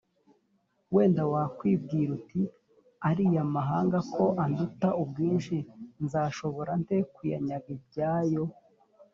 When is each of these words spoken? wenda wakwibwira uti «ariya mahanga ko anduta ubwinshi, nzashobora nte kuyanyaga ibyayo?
wenda 0.93 1.23
wakwibwira 1.33 2.09
uti 2.17 2.41
«ariya 3.09 3.43
mahanga 3.55 3.99
ko 4.15 4.23
anduta 4.43 4.89
ubwinshi, 5.01 5.55
nzashobora 6.03 6.71
nte 6.83 6.97
kuyanyaga 7.13 7.67
ibyayo? 7.77 8.43